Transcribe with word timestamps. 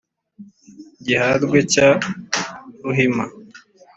giharwe 1.05 1.57
cya 1.73 1.89
ruhima 2.83 3.25